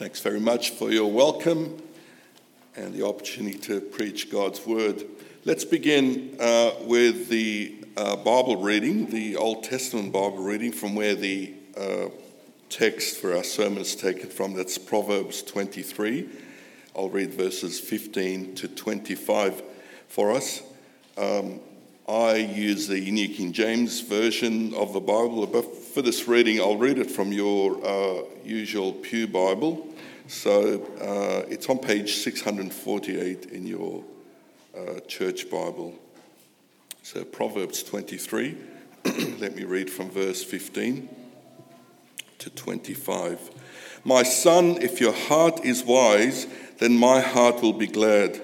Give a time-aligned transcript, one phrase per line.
[0.00, 1.76] Thanks very much for your welcome
[2.74, 5.04] and the opportunity to preach God's word.
[5.44, 11.14] Let's begin uh, with the uh, Bible reading, the Old Testament Bible reading, from where
[11.14, 12.06] the uh,
[12.70, 14.54] text for our sermon is taken from.
[14.54, 16.30] That's Proverbs 23.
[16.96, 19.62] I'll read verses 15 to 25
[20.08, 20.62] for us.
[21.18, 21.60] Um,
[22.08, 26.78] I use the New King James Version of the Bible, but for this reading, I'll
[26.78, 29.89] read it from your uh, usual Pew Bible.
[30.30, 34.04] So uh, it's on page 648 in your
[34.78, 35.98] uh, church Bible.
[37.02, 38.56] So Proverbs 23,
[39.40, 41.08] let me read from verse 15
[42.38, 43.50] to 25.
[44.04, 46.46] My son, if your heart is wise,
[46.78, 48.40] then my heart will be glad.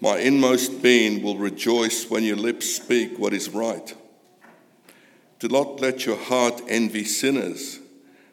[0.00, 3.94] My inmost being will rejoice when your lips speak what is right.
[5.38, 7.78] Do not let your heart envy sinners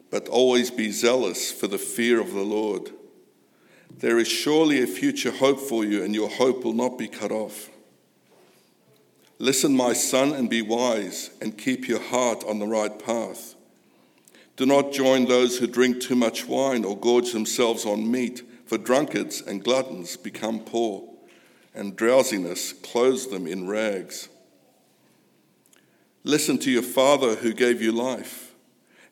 [0.10, 2.92] but always be zealous for the fear of the Lord.
[4.00, 7.32] There is surely a future hope for you, and your hope will not be cut
[7.32, 7.70] off.
[9.40, 13.56] Listen, my son, and be wise, and keep your heart on the right path.
[14.56, 18.78] Do not join those who drink too much wine or gorge themselves on meat, for
[18.78, 21.04] drunkards and gluttons become poor,
[21.74, 24.30] and drowsiness clothes them in rags.
[26.24, 28.47] Listen to your father who gave you life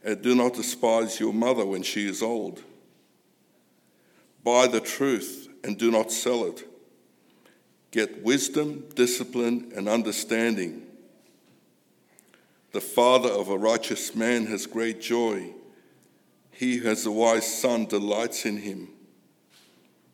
[0.05, 2.61] and do not despise your mother when she is old.
[4.43, 6.63] Buy the truth and do not sell it.
[7.89, 10.85] Get wisdom, discipline, and understanding.
[12.71, 15.53] The father of a righteous man has great joy.
[16.51, 18.89] He who has a wise son delights in him.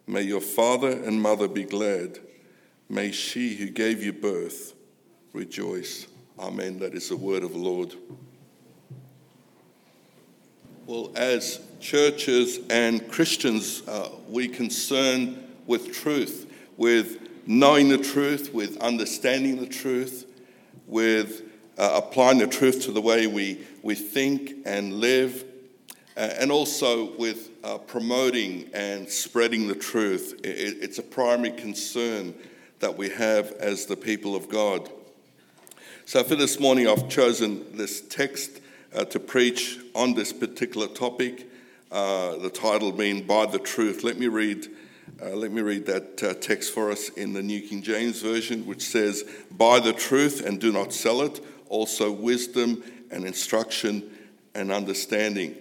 [0.07, 2.19] May your father and mother be glad.
[2.87, 4.73] May she who gave you birth
[5.33, 6.07] rejoice.
[6.39, 6.79] Amen.
[6.79, 7.93] That is the word of the Lord.
[10.87, 18.77] Well, as churches and Christians, uh, we concern with truth, with knowing the truth, with
[18.77, 20.25] understanding the truth,
[20.87, 21.43] with
[21.77, 25.45] uh, applying the truth to the way we, we think and live,
[26.17, 30.39] uh, and also with uh, promoting and spreading the truth.
[30.43, 32.33] It, it's a primary concern
[32.79, 34.89] that we have as the people of God.
[36.05, 38.60] So, for this morning, I've chosen this text
[38.95, 41.49] uh, to preach on this particular topic.
[41.91, 44.67] Uh, the title being "Buy the Truth." Let me read.
[45.21, 48.65] Uh, let me read that uh, text for us in the New King James Version,
[48.65, 51.43] which says, "Buy the truth and do not sell it.
[51.69, 54.09] Also, wisdom and instruction
[54.55, 55.55] and understanding."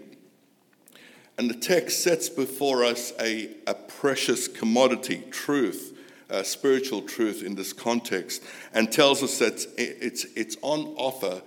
[1.40, 5.96] And the text sets before us a, a precious commodity, truth,
[6.28, 8.42] uh, spiritual truth in this context,
[8.74, 11.40] and tells us that it's, it's on offer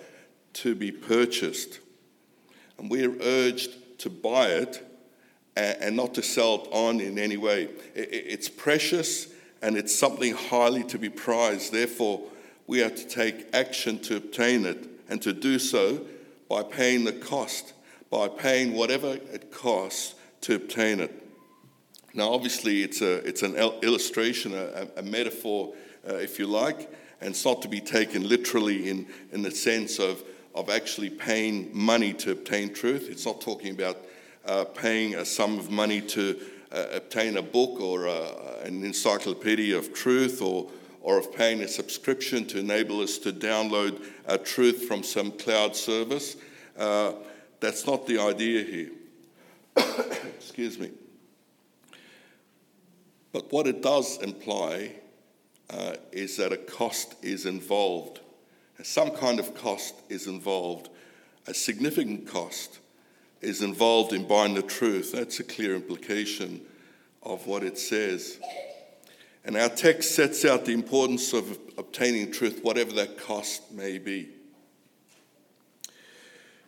[0.54, 1.80] to be purchased.
[2.78, 4.86] And we're urged to buy it
[5.56, 7.70] and not to sell it on in any way.
[7.96, 9.28] It's precious
[9.62, 11.72] and it's something highly to be prized.
[11.72, 12.22] Therefore,
[12.68, 16.06] we are to take action to obtain it and to do so
[16.50, 17.74] by paying the cost,
[18.10, 21.20] by paying whatever it costs to obtain it.
[22.14, 25.74] Now, obviously, it's, a, it's an illustration, a, a metaphor,
[26.08, 26.92] uh, if you like,
[27.22, 30.24] and it's not to be taken literally in, in the sense of
[30.56, 33.10] of actually paying money to obtain truth.
[33.10, 33.98] It's not talking about
[34.46, 36.40] uh, paying a sum of money to
[36.72, 40.70] uh, obtain a book or uh, an encyclopedia of truth or,
[41.02, 45.76] or of paying a subscription to enable us to download a truth from some cloud
[45.76, 46.36] service.
[46.78, 47.14] Uh,
[47.60, 48.92] that's not the idea here.
[50.38, 50.92] Excuse me.
[53.32, 54.92] But what it does imply
[55.70, 58.20] uh, is that a cost is involved
[58.82, 60.90] some kind of cost is involved,
[61.48, 62.80] a significant cost
[63.42, 65.12] is involved in buying the truth.
[65.12, 66.62] That's a clear implication
[67.22, 68.40] of what it says.
[69.46, 74.30] And our text sets out the importance of obtaining truth, whatever that cost may be.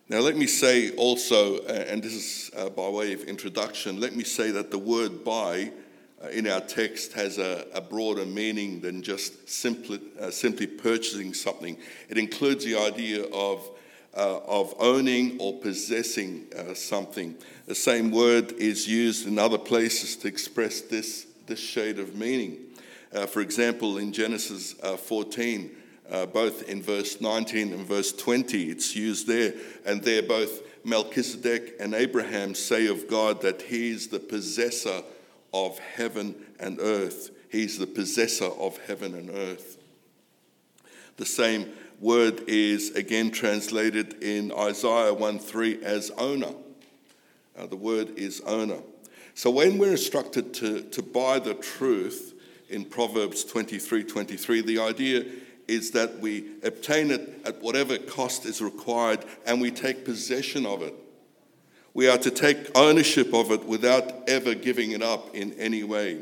[0.07, 4.23] Now, let me say also, and this is uh, by way of introduction, let me
[4.23, 5.84] say that the word buy uh,
[6.31, 11.77] in our text has a, a broader meaning than just simply, uh, simply purchasing something.
[12.09, 13.69] It includes the idea of,
[14.15, 17.35] uh, of owning or possessing uh, something.
[17.67, 22.57] The same word is used in other places to express this, this shade of meaning.
[23.13, 25.71] Uh, for example, in Genesis uh, 14,
[26.33, 29.53] both in verse 19 and verse 20, it's used there,
[29.85, 35.01] and there both Melchizedek and Abraham say of God that he is the possessor
[35.55, 37.31] of heaven and earth.
[37.49, 39.77] He's the possessor of heaven and earth.
[41.15, 41.71] The same
[42.01, 46.53] word is again translated in Isaiah 1 3 as owner.
[47.57, 48.79] Uh, the word is owner.
[49.33, 52.33] So when we're instructed to, to buy the truth
[52.69, 55.23] in Proverbs 23 23, the idea
[55.69, 60.81] is that we obtain it at whatever cost is required and we take possession of
[60.81, 60.93] it.
[61.95, 66.19] We are to take ownership of it without ever giving it up in any way.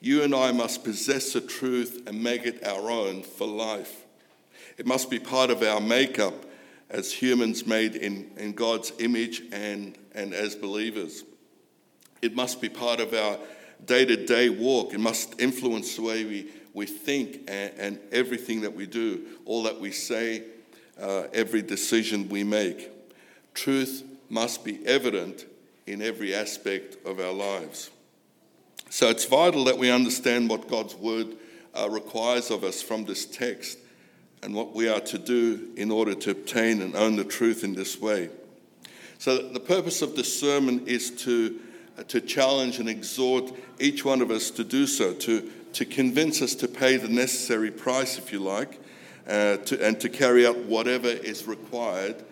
[0.00, 4.06] You and I must possess the truth and make it our own for life.
[4.78, 6.32] It must be part of our makeup
[6.88, 11.22] as humans made in, in God's image and, and as believers.
[12.22, 13.36] It must be part of our
[13.84, 14.94] day to day walk.
[14.94, 19.64] It must influence the way we, we think and, and everything that we do, all
[19.64, 20.44] that we say,
[20.98, 22.90] uh, every decision we make.
[23.52, 25.46] Truth must be evident
[25.86, 27.90] in every aspect of our lives.
[28.90, 31.36] So it's vital that we understand what God's word
[31.74, 33.78] uh, requires of us from this text
[34.42, 37.74] and what we are to do in order to obtain and own the truth in
[37.74, 38.30] this way.
[39.18, 41.58] So, the purpose of this sermon is to,
[41.98, 46.40] uh, to challenge and exhort each one of us to do so, to, to convince
[46.40, 48.80] us to pay the necessary price, if you like,
[49.26, 52.24] uh, to, and to carry out whatever is required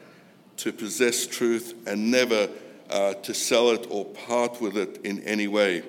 [0.59, 2.49] to possess truth and never
[2.91, 5.83] uh, to sell it or part with it in any way.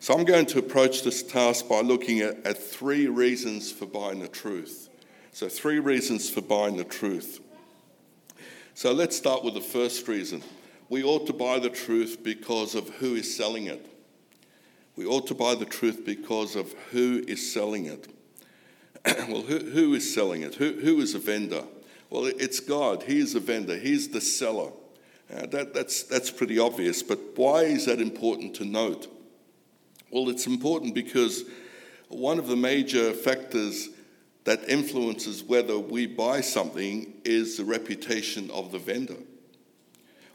[0.00, 4.20] So, I'm going to approach this task by looking at, at three reasons for buying
[4.20, 4.88] the truth.
[5.32, 7.40] So, three reasons for buying the truth.
[8.74, 10.42] So, let's start with the first reason.
[10.88, 13.84] We ought to buy the truth because of who is selling it.
[14.96, 18.08] We ought to buy the truth because of who is selling it.
[19.28, 20.56] well, who, who is selling it?
[20.56, 21.64] Who, who is a vendor?
[22.10, 23.02] Well, it's God.
[23.02, 24.72] He is a vendor, He's the seller.
[25.30, 29.08] Uh, that, that's, that's pretty obvious, but why is that important to note?
[30.10, 31.44] Well, it's important because
[32.08, 33.90] one of the major factors
[34.44, 39.18] that influences whether we buy something is the reputation of the vendor.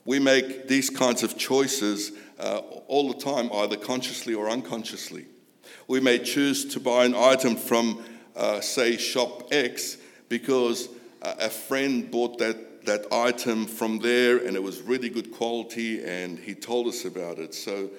[0.06, 5.26] We make these kinds of choices uh, all the time, either consciously or unconsciously.
[5.88, 8.04] We may choose to buy an item from,
[8.36, 9.98] uh, say, shop X
[10.30, 10.90] because
[11.24, 16.38] a friend bought that, that item from there and it was really good quality and
[16.38, 17.54] he told us about it.
[17.54, 17.90] So,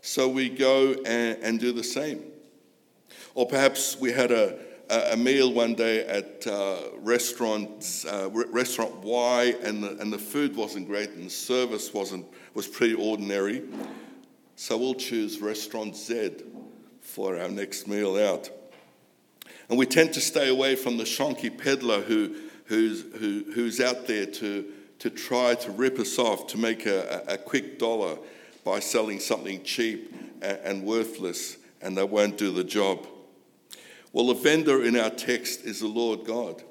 [0.00, 2.22] so we go and, and do the same.
[3.34, 4.58] Or perhaps we had a,
[5.12, 10.56] a meal one day at uh, restaurant uh, restaurant Y, and the, and the food
[10.56, 13.62] wasn't great, and the service wasn't was pretty ordinary.
[14.56, 16.42] So we'll choose restaurant Z
[17.00, 18.50] for our next meal out.
[19.68, 22.34] And we tend to stay away from the shonky peddler who,
[22.70, 24.64] who's, who, who's out there to,
[25.00, 28.16] to try to rip us off, to make a, a quick dollar
[28.64, 33.04] by selling something cheap and, and worthless, and they won't do the job.
[34.12, 36.62] Well, the vendor in our text is the Lord God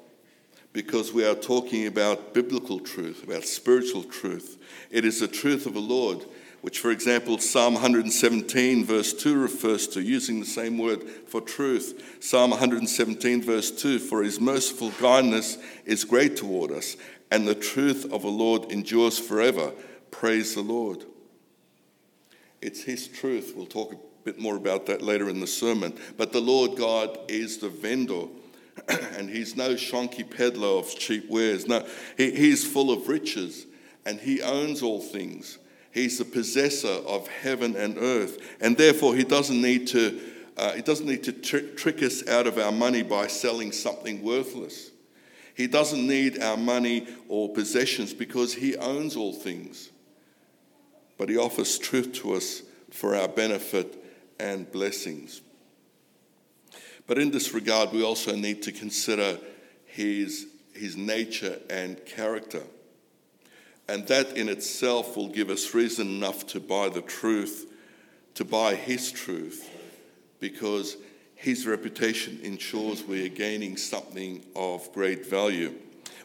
[0.72, 4.56] because we are talking about biblical truth, about spiritual truth.
[4.90, 6.24] It is the truth of the Lord,
[6.62, 12.18] which, for example, Psalm 117, verse 2 refers to, using the same word for truth.
[12.20, 16.96] Psalm 117, verse 2 For his merciful kindness is great toward us,
[17.30, 19.72] and the truth of the Lord endures forever.
[20.10, 21.04] Praise the Lord.
[22.60, 23.54] It's his truth.
[23.56, 25.98] We'll talk a bit more about that later in the sermon.
[26.16, 28.24] But the Lord God is the vendor,
[29.16, 31.66] and He's no shonky peddler of cheap wares.
[31.66, 31.86] No,
[32.16, 33.66] he, He's full of riches,
[34.04, 35.58] and He owns all things.
[35.92, 40.20] He's the possessor of heaven and earth, and therefore He doesn't need to.
[40.56, 44.22] Uh, he doesn't need to tr- trick us out of our money by selling something
[44.22, 44.90] worthless.
[45.54, 49.90] He doesn't need our money or possessions because He owns all things.
[51.16, 54.04] But He offers truth to us for our benefit
[54.38, 55.40] and blessings.
[57.06, 59.38] But in this regard, we also need to consider
[59.84, 62.62] his, his nature and character.
[63.90, 67.66] And that in itself will give us reason enough to buy the truth,
[68.34, 69.68] to buy his truth,
[70.38, 70.96] because
[71.34, 75.74] his reputation ensures we are gaining something of great value.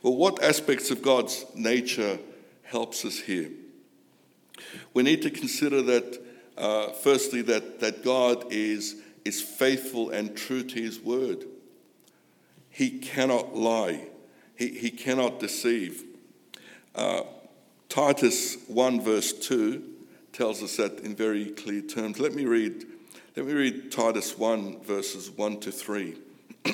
[0.03, 2.19] Well, what aspects of God's nature
[2.61, 3.49] helps us here?
[4.93, 6.21] We need to consider that
[6.57, 8.95] uh, firstly, that, that God is,
[9.25, 11.45] is faithful and true to his word.
[12.69, 14.01] He cannot lie,
[14.55, 16.03] he, he cannot deceive.
[16.93, 17.23] Uh,
[17.95, 19.81] Titus 1, verse 2
[20.33, 22.19] tells us that in very clear terms.
[22.19, 22.83] Let me read,
[23.37, 26.17] let me read Titus 1, verses 1 to 3,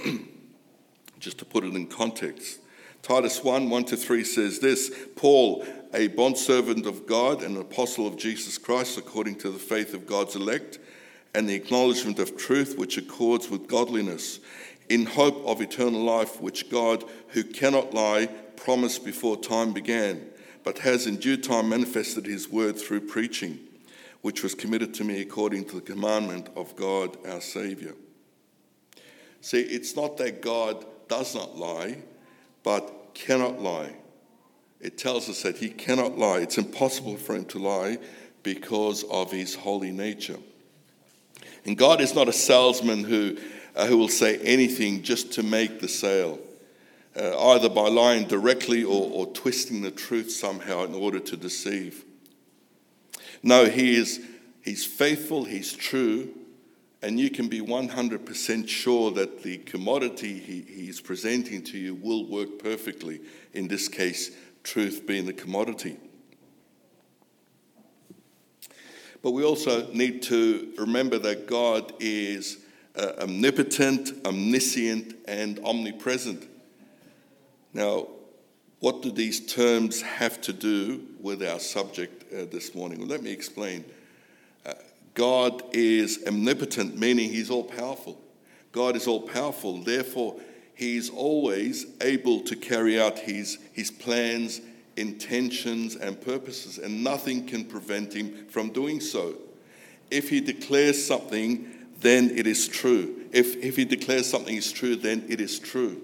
[1.19, 2.61] just to put it in context.
[3.03, 5.63] Titus 1 1 to 3 says this Paul,
[5.93, 10.07] a bondservant of God and an apostle of Jesus Christ, according to the faith of
[10.07, 10.79] God's elect
[11.35, 14.39] and the acknowledgement of truth which accords with godliness,
[14.89, 18.25] in hope of eternal life, which God, who cannot lie,
[18.55, 20.30] promised before time began,
[20.63, 23.59] but has in due time manifested his word through preaching.
[24.21, 27.93] which was committed to me according to the commandment of God our Saviour.
[29.41, 31.97] See, it's not that God does not lie,
[32.63, 33.95] but cannot lie.
[34.79, 36.39] It tells us that he cannot lie.
[36.39, 37.97] It's impossible for him to lie
[38.43, 40.37] because of his holy nature.
[41.65, 43.37] And God is not a salesman who,
[43.75, 46.39] uh, who will say anything just to make the sale,
[47.15, 52.05] uh, either by lying directly or, or twisting the truth somehow in order to deceive.
[53.43, 54.21] No, he is
[54.61, 56.29] he's faithful, he's true,
[57.01, 62.27] and you can be 100% sure that the commodity he, he's presenting to you will
[62.27, 63.21] work perfectly.
[63.53, 64.31] In this case,
[64.63, 65.97] truth being the commodity.
[69.21, 72.57] But we also need to remember that God is
[72.95, 76.47] uh, omnipotent, omniscient, and omnipresent.
[77.73, 78.07] Now,
[78.79, 82.99] what do these terms have to do with our subject uh, this morning?
[82.99, 83.85] Well, let me explain.
[84.65, 84.73] Uh,
[85.13, 88.19] God is omnipotent, meaning He's all powerful.
[88.71, 90.39] God is all powerful, therefore,
[90.73, 94.61] He's always able to carry out His, his plans
[94.97, 99.35] intentions, and purposes, and nothing can prevent him from doing so.
[100.09, 103.25] If he declares something, then it is true.
[103.31, 106.01] If, if he declares something is true, then it is true.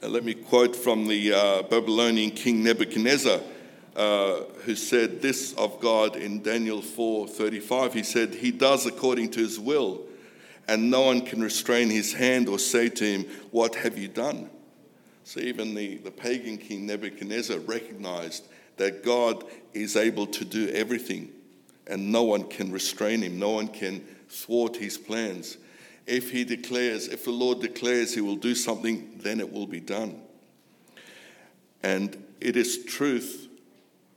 [0.00, 3.40] Uh, let me quote from the uh, Babylonian king Nebuchadnezzar,
[3.96, 7.94] uh, who said this of God in Daniel 4:35.
[7.94, 10.02] He said, "He does according to his will,
[10.68, 14.50] and no one can restrain his hand or say to him, What have you done?"
[15.24, 19.42] So even the, the pagan king Nebuchadnezzar recognized that God
[19.74, 21.32] is able to do everything
[21.88, 25.56] and no one can restrain him, no one can thwart his plans.
[26.08, 29.80] If he declares, if the Lord declares he will do something, then it will be
[29.80, 30.22] done.
[31.82, 33.48] And it is truth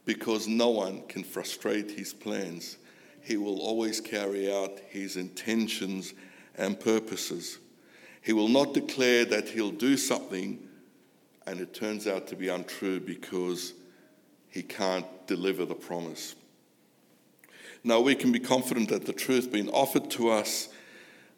[0.05, 2.77] because no one can frustrate his plans.
[3.21, 6.13] He will always carry out his intentions
[6.55, 7.59] and purposes.
[8.21, 10.65] He will not declare that he'll do something
[11.45, 13.73] and it turns out to be untrue because
[14.49, 16.35] he can't deliver the promise.
[17.83, 20.69] Now, we can be confident that the truth being offered to us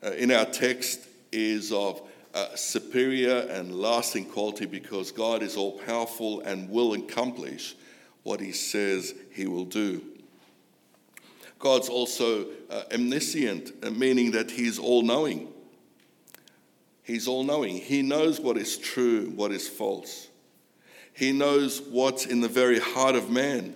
[0.04, 2.02] uh, in our text is of
[2.34, 7.76] uh, superior and lasting quality because God is all powerful and will accomplish
[8.24, 10.04] what he says he will do.
[11.60, 15.48] God's also uh, omniscient, uh, meaning that he's all knowing.
[17.04, 17.78] He's all knowing.
[17.78, 20.28] He knows what is true, what is false.
[21.14, 23.76] He knows what's in the very heart of man.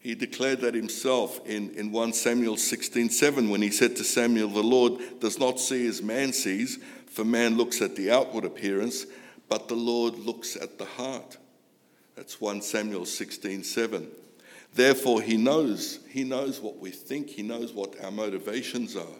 [0.00, 4.48] He declared that himself in, in 1 Samuel 16 7 when he said to Samuel,
[4.48, 9.04] The Lord does not see as man sees, for man looks at the outward appearance,
[9.48, 11.36] but the Lord looks at the heart.
[12.16, 14.08] That's 1 Samuel 16 7.
[14.72, 15.98] Therefore, he knows.
[16.08, 19.18] He knows what we think, he knows what our motivations are.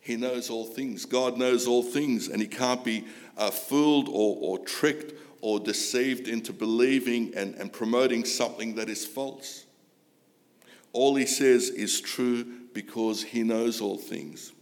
[0.00, 1.04] He knows all things.
[1.04, 3.06] God knows all things, and he can't be
[3.38, 9.06] uh, fooled or, or tricked or deceived into believing and, and promoting something that is
[9.06, 9.64] false.
[10.92, 12.44] All he says is true
[12.74, 14.52] because he knows all things.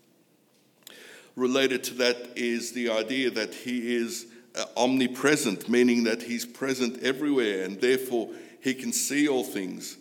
[1.37, 7.03] Related to that is the idea that he is uh, omnipresent, meaning that he's present
[7.03, 9.97] everywhere and therefore he can see all things,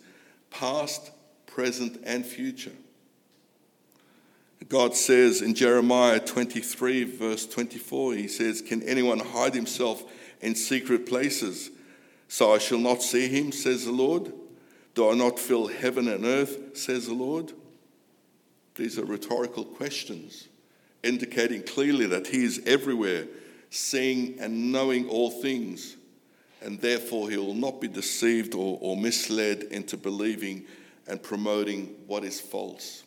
[0.50, 1.10] past,
[1.46, 2.72] present, and future.
[4.68, 10.04] God says in Jeremiah 23, verse 24, He says, Can anyone hide himself
[10.40, 11.70] in secret places?
[12.28, 14.32] So I shall not see him, says the Lord.
[15.00, 17.54] Do I not fill heaven and earth, says the Lord?
[18.74, 20.48] These are rhetorical questions,
[21.02, 23.26] indicating clearly that He is everywhere,
[23.70, 25.96] seeing and knowing all things,
[26.60, 30.66] and therefore He will not be deceived or, or misled into believing
[31.06, 33.02] and promoting what is false.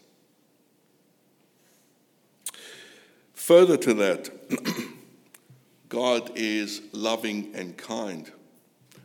[3.36, 4.32] Further to that,
[5.90, 8.32] God is loving and kind.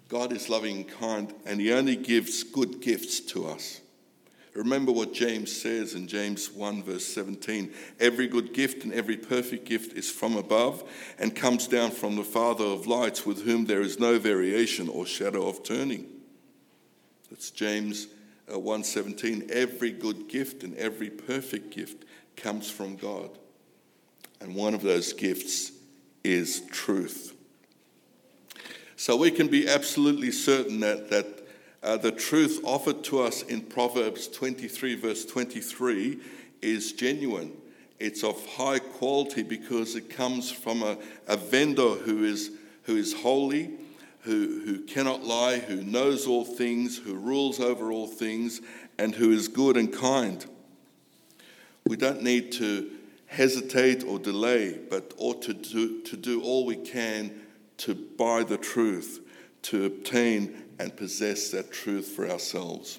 [0.08, 3.80] God is loving and kind, and He only gives good gifts to us.
[4.54, 9.66] Remember what James says in James 1, verse 17 Every good gift and every perfect
[9.66, 10.82] gift is from above
[11.18, 15.06] and comes down from the Father of lights, with whom there is no variation or
[15.06, 16.06] shadow of turning.
[17.30, 18.08] That's James
[18.50, 19.50] uh, 1:17.
[19.50, 23.30] Every good gift and every perfect gift comes from God.
[24.40, 25.72] And one of those gifts
[26.24, 27.34] is truth.
[28.98, 31.26] So we can be absolutely certain that, that
[31.84, 36.18] uh, the truth offered to us in Proverbs 23, verse 23,
[36.62, 37.52] is genuine.
[38.00, 42.50] It's of high quality because it comes from a, a vendor who is,
[42.82, 43.70] who is holy,
[44.22, 48.60] who, who cannot lie, who knows all things, who rules over all things,
[48.98, 50.44] and who is good and kind.
[51.86, 52.90] We don't need to
[53.26, 57.42] hesitate or delay, but ought to do, to do all we can
[57.78, 59.20] to buy the truth,
[59.62, 62.98] to obtain and possess that truth for ourselves.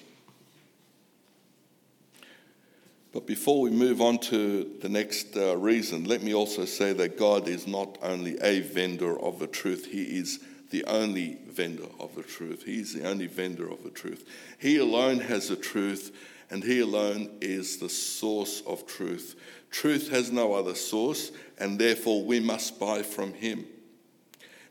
[3.12, 7.18] But before we move on to the next uh, reason, let me also say that
[7.18, 10.38] God is not only a vendor of the truth, He is
[10.70, 12.64] the only vendor of the truth.
[12.64, 14.24] He is the only vendor of the truth.
[14.58, 16.16] He alone has the truth,
[16.50, 19.34] and He alone is the source of truth.
[19.72, 23.66] Truth has no other source, and therefore we must buy from Him.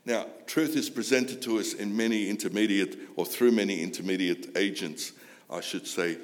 [0.04, 5.12] Now, truth is presented to us in many intermediate, or through many intermediate agents,
[5.50, 6.18] I should say,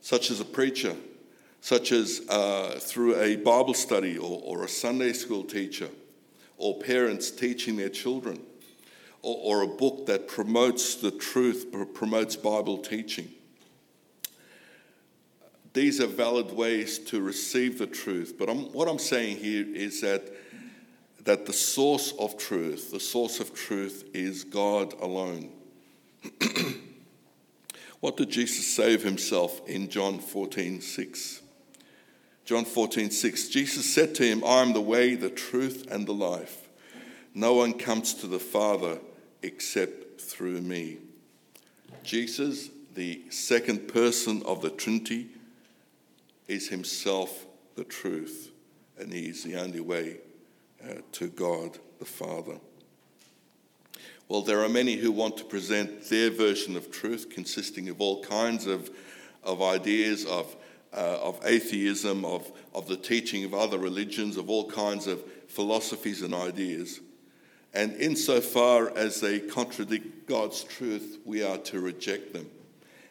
[0.00, 0.94] such as a preacher
[1.64, 5.88] such as uh, through a Bible study or, or, a Sunday school teacher,
[6.58, 8.38] or parents teaching their children,
[9.22, 13.30] or, or a book that promotes the truth, promotes Bible teaching.
[15.72, 20.02] These are valid ways to receive the truth, but I'm, what I'm saying here is
[20.02, 20.34] that,
[21.24, 25.50] that the source of truth, the source of truth is God alone.
[28.00, 31.40] what did Jesus say of himself in John 14 6?
[32.44, 33.48] John 14, 6.
[33.48, 36.68] Jesus said to him, I am the way, the truth, and the life.
[37.32, 38.98] No one comes to the Father
[39.42, 40.98] except through me.
[42.02, 45.28] Jesus, the second person of the Trinity,
[46.46, 48.50] is himself the truth,
[48.98, 50.18] and he is the only way
[50.84, 52.58] uh, to God the Father.
[54.28, 58.22] Well, there are many who want to present their version of truth, consisting of all
[58.22, 58.90] kinds of,
[59.42, 60.56] of ideas, of
[60.94, 66.22] uh, of atheism, of, of the teaching of other religions, of all kinds of philosophies
[66.22, 67.00] and ideas.
[67.72, 72.48] And insofar as they contradict God's truth, we are to reject them.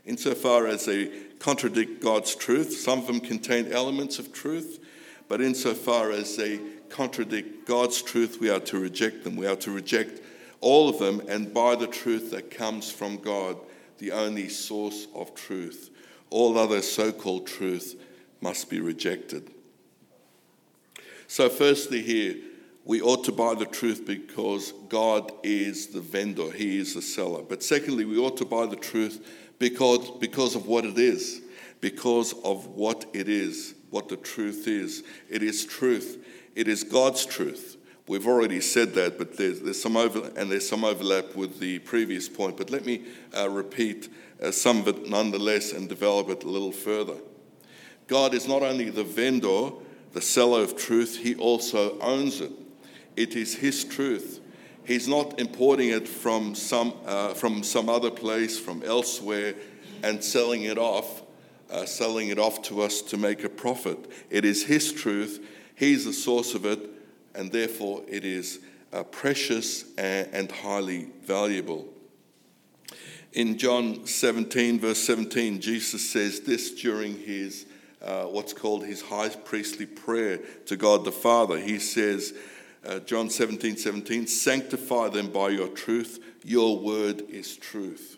[0.05, 1.07] Insofar as they
[1.39, 4.79] contradict God's truth, some of them contain elements of truth,
[5.27, 6.59] but insofar as they
[6.93, 9.35] contradict God's truth, we are to reject them.
[9.35, 10.21] We are to reject
[10.61, 13.57] all of them and buy the truth that comes from God,
[13.97, 15.89] the only source of truth.
[16.29, 17.99] All other so called truth
[18.41, 19.51] must be rejected.
[21.27, 22.35] So, firstly, here,
[22.85, 27.41] we ought to buy the truth because God is the vendor, He is the seller.
[27.41, 29.25] But secondly, we ought to buy the truth
[29.57, 31.41] because, because of what it is,
[31.81, 35.03] because of what it is, what the truth is.
[35.29, 36.23] It is truth,
[36.55, 37.77] it is God's truth.
[38.07, 41.79] We've already said that, but there's, there's some over, and there's some overlap with the
[41.79, 42.57] previous point.
[42.57, 44.09] But let me uh, repeat
[44.41, 47.15] uh, some of it nonetheless and develop it a little further.
[48.07, 49.71] God is not only the vendor,
[50.11, 52.51] the seller of truth, he also owns it.
[53.15, 54.41] It is his truth.
[54.85, 59.55] He's not importing it from some, uh, from some other place, from elsewhere,
[60.03, 61.23] and selling it off,
[61.71, 63.97] uh, selling it off to us to make a profit.
[64.29, 65.47] It is his truth.
[65.75, 66.79] He's the source of it,
[67.33, 68.59] and therefore it is
[68.91, 71.87] uh, precious and, and highly valuable.
[73.33, 77.65] In John 17, verse 17, Jesus says this during his
[78.03, 81.57] uh, what's called his high priestly prayer to God the Father.
[81.57, 82.33] He says,
[82.85, 86.19] uh, John 17, 17, sanctify them by your truth.
[86.43, 88.17] Your word is truth.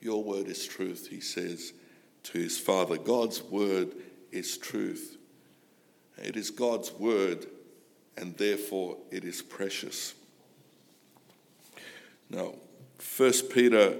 [0.00, 1.72] Your word is truth, he says
[2.22, 2.96] to his Father.
[2.96, 3.94] God's word
[4.30, 5.18] is truth.
[6.20, 7.46] It is God's word,
[8.16, 10.14] and therefore it is precious.
[12.28, 12.54] Now,
[13.16, 13.94] 1 Peter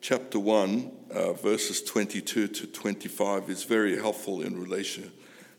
[0.00, 5.12] chapter 1, uh, verses 22 to 25, is very helpful in relation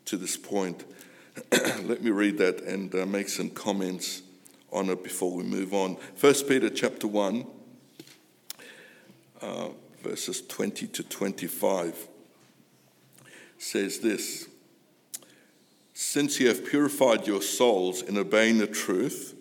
[0.06, 0.84] to this point.
[1.52, 4.24] Let me read that and uh, make some comments
[4.72, 5.98] on it before we move on.
[6.20, 7.46] 1 Peter chapter 1,
[9.42, 9.70] uh,
[10.02, 12.08] verses 20 to 25
[13.60, 14.48] says this
[16.00, 19.34] Since you have purified your souls in obeying the truth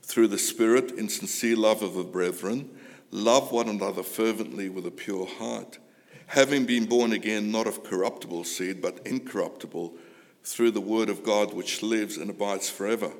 [0.00, 2.70] through the Spirit in sincere love of the brethren,
[3.10, 5.78] Love one another fervently with a pure heart,
[6.28, 9.92] having been born again, not of corruptible seed, but incorruptible,
[10.44, 13.12] through the word of God which lives and abides forever.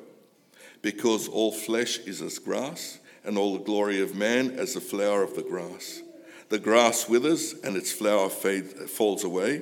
[0.81, 5.23] Because all flesh is as grass, and all the glory of man as the flower
[5.23, 6.01] of the grass.
[6.49, 9.61] The grass withers, and its flower fades, falls away,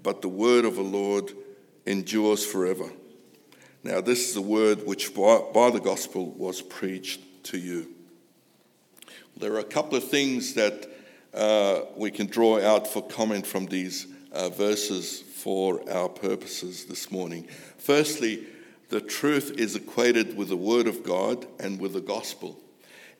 [0.00, 1.32] but the word of the Lord
[1.88, 2.90] endures forever.
[3.82, 7.88] Now, this is the word which by, by the gospel was preached to you.
[9.36, 10.88] There are a couple of things that
[11.32, 17.10] uh, we can draw out for comment from these uh, verses for our purposes this
[17.10, 17.46] morning.
[17.78, 18.46] Firstly,
[18.88, 22.58] the truth is equated with the Word of God and with the gospel.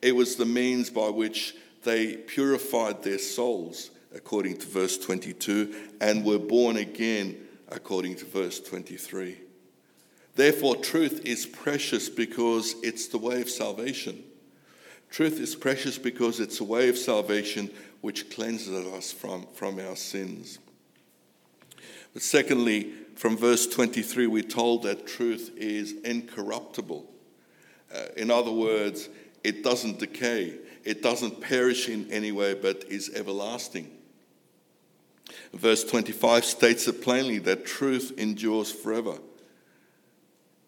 [0.02, 1.54] It was the means by which
[1.84, 3.90] they purified their souls.
[4.14, 7.36] according to verse 22, and were born again,
[7.70, 9.38] according to verse 23.
[10.34, 14.22] Therefore, truth is precious because it's the way of salvation.
[15.10, 19.96] Truth is precious because it's a way of salvation which cleanses us from, from our
[19.96, 20.58] sins.
[22.12, 27.04] But secondly, from verse 23, we're told that truth is incorruptible.
[27.92, 29.08] Uh, in other words,
[29.42, 33.97] it doesn't decay, it doesn't perish in any way, but is everlasting.
[35.52, 39.18] Verse 25 states it plainly that truth endures forever.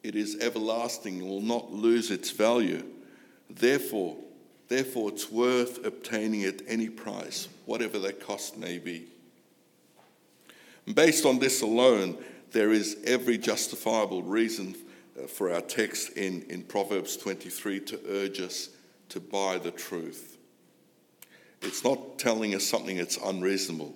[0.02, 2.84] It is everlasting, and will not lose its value.
[3.50, 4.16] Therefore,
[4.68, 9.06] therefore, it's worth obtaining at any price, whatever that cost may be.
[10.94, 12.16] Based on this alone,
[12.52, 14.74] there is every justifiable reason
[15.20, 18.70] uh, for our text in, in Proverbs 23 to urge us
[19.10, 20.38] to buy the truth.
[21.62, 23.94] It's not telling us something that's unreasonable.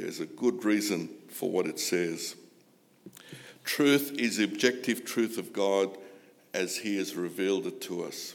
[0.00, 2.34] There's a good reason for what it says.
[3.64, 5.96] Truth is the objective truth of God
[6.54, 8.34] as He has revealed it to us.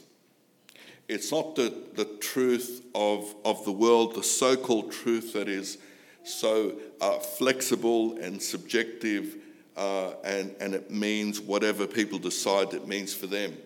[1.08, 5.78] It's not the, the truth of, of the world, the so called truth that is
[6.24, 9.36] so uh, flexible and subjective,
[9.76, 13.56] uh, and, and it means whatever people decide it means for them.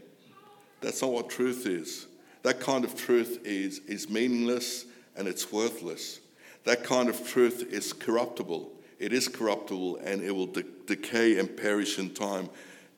[0.81, 2.07] That's not what truth is.
[2.45, 4.87] That kind of truth is, is meaningless
[5.17, 6.20] and it's worthless.
[6.65, 8.71] That kind of truth is corruptible.
[8.99, 12.51] It is corruptible and it will de- decay and perish in time,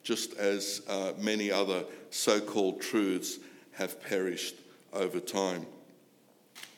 [0.03, 3.39] just as uh, many other so called truths
[3.73, 4.57] have perished
[4.93, 5.67] over time.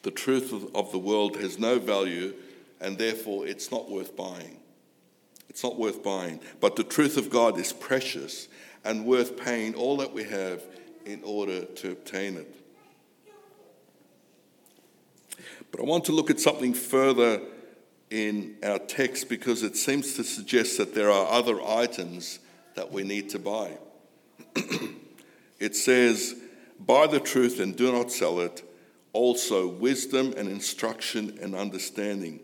[0.03, 2.35] The truth of, of the world has no value
[2.81, 4.61] and therefore it's not worth buying.
[5.49, 6.41] It's not worth buying.
[6.61, 8.49] But the truth of God is precious
[8.85, 10.63] and worth paying all that we have
[11.07, 12.55] in order to obtain it.
[15.75, 17.41] But I want to look at something further
[18.09, 22.39] in our text because it seems to suggest that there are other items
[22.77, 23.73] that we need to buy.
[25.59, 26.37] it says,
[26.79, 28.63] Buy the truth and do not sell it,
[29.13, 32.39] also wisdom and instruction and understanding.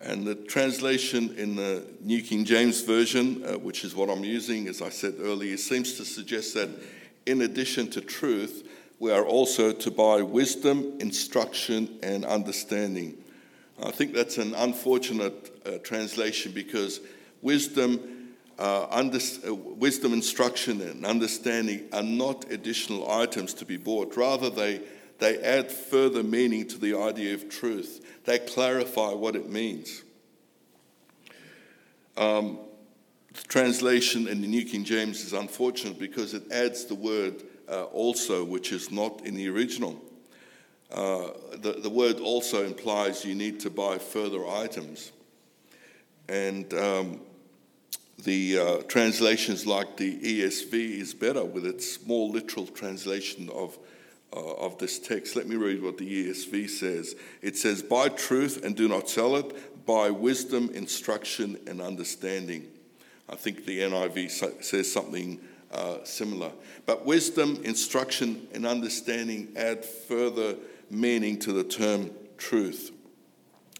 [0.00, 4.66] And the translation in the New King James Version, uh, which is what I'm using,
[4.66, 6.70] as I said earlier, seems to suggest that
[7.24, 13.16] in addition to truth, we are also to buy wisdom, instruction, and understanding.
[13.82, 17.00] I think that's an unfortunate uh, translation because
[17.40, 24.16] wisdom, uh, under, uh, wisdom, instruction, and understanding are not additional items to be bought.
[24.16, 24.80] Rather, they,
[25.20, 28.04] they add further meaning to the idea of truth.
[28.24, 30.02] They clarify what it means.
[32.16, 32.58] Um,
[33.32, 37.84] the translation in the New King James is unfortunate because it adds the word uh,
[37.84, 40.00] also, which is not in the original.
[40.90, 45.12] Uh, the, the word also implies you need to buy further items.
[46.28, 47.20] And um,
[48.24, 53.78] the uh, translations like the ESV is better with its more literal translation of,
[54.34, 55.36] uh, of this text.
[55.36, 57.14] Let me read what the ESV says.
[57.42, 62.66] It says, Buy truth and do not sell it, buy wisdom, instruction, and understanding.
[63.28, 65.38] I think the NIV says something
[65.72, 66.50] uh, similar.
[66.86, 70.56] But wisdom, instruction, and understanding add further
[70.90, 72.92] meaning to the term truth.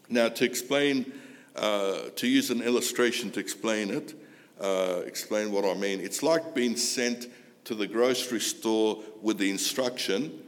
[0.09, 1.13] Now, to explain,
[1.57, 4.15] uh, to use an illustration to explain it,
[4.61, 7.29] uh, explain what I mean, it's like being sent
[7.65, 10.43] to the grocery store with the instruction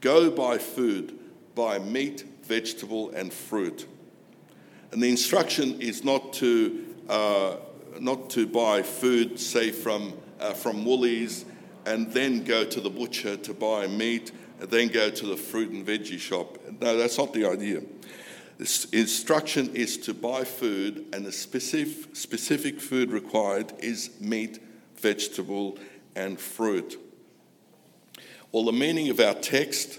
[0.00, 1.18] go buy food,
[1.54, 3.86] buy meat, vegetable, and fruit.
[4.92, 7.56] And the instruction is not to, uh,
[8.00, 11.44] not to buy food, say, from, uh, from Woolies
[11.86, 15.70] and then go to the butcher to buy meat and then go to the fruit
[15.70, 16.58] and veggie shop.
[16.80, 17.82] No, that's not the idea.
[18.58, 24.60] The instruction is to buy food, and the specific, specific food required is meat,
[24.96, 25.76] vegetable,
[26.14, 26.96] and fruit.
[28.52, 29.98] Well, the meaning of our text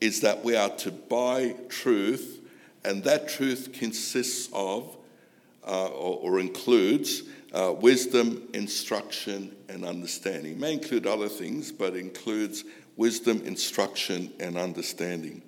[0.00, 2.40] is that we are to buy truth,
[2.86, 4.96] and that truth consists of
[5.66, 10.52] uh, or, or, includes uh, wisdom, instruction, and understanding.
[10.52, 12.64] It may include other things, but includes
[12.96, 15.42] wisdom, instruction, and understanding.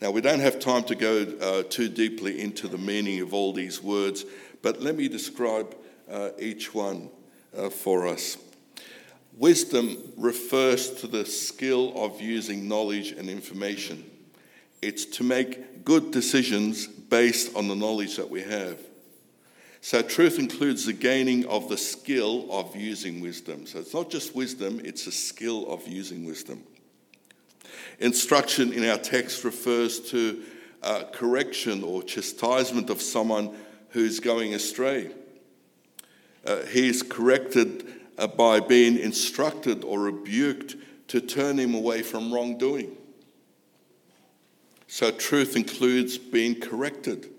[0.00, 3.52] Now, we don't have time to go uh, too deeply into the meaning of all
[3.52, 4.24] these words,
[4.62, 5.74] but let me describe
[6.10, 7.10] uh, each one
[7.56, 8.36] uh, for us.
[9.36, 14.04] Wisdom refers to the skill of using knowledge and information.
[14.82, 18.78] It's to make good decisions based on the knowledge that we have.
[19.82, 23.66] So, truth includes the gaining of the skill of using wisdom.
[23.66, 26.62] So, it's not just wisdom, it's a skill of using wisdom.
[27.98, 30.42] Instruction in our text refers to
[30.82, 33.54] uh, correction or chastisement of someone
[33.90, 35.10] who's going astray.
[36.44, 37.86] Uh, he is corrected
[38.18, 40.76] uh, by being instructed or rebuked
[41.08, 42.96] to turn him away from wrongdoing.
[44.88, 47.30] So, truth includes being corrected.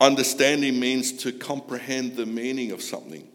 [0.00, 3.28] Understanding means to comprehend the meaning of something.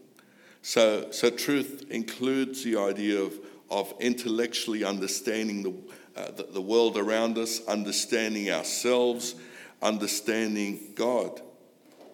[0.62, 3.38] So, so truth includes the idea of,
[3.70, 9.36] of intellectually understanding the, uh, the, the world around us, understanding ourselves,
[9.80, 11.40] understanding God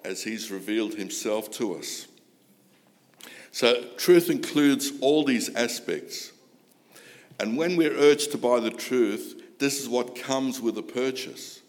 [0.05, 2.09] as He's revealed Himself to us.
[3.53, 6.33] So, truth includes all these aspects.
[7.41, 11.62] And when we're urged to buy the truth, this is what comes with a purchase.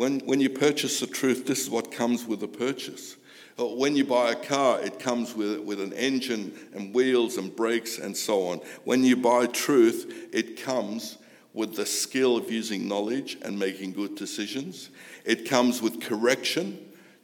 [0.00, 3.18] When, when you purchase the truth, this is what comes with the purchase.
[3.58, 7.54] Uh, when you buy a car, it comes with, with an engine and wheels and
[7.54, 8.60] brakes and so on.
[8.84, 11.18] When you buy truth, it comes
[11.52, 14.88] with the skill of using knowledge and making good decisions.
[15.26, 16.78] It comes with correction